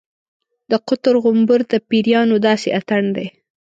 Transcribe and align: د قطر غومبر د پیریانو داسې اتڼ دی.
د 0.71 0.71
قطر 0.87 1.15
غومبر 1.23 1.59
د 1.71 1.73
پیریانو 1.89 2.35
داسې 2.47 2.67
اتڼ 2.79 3.03
دی. 3.15 3.27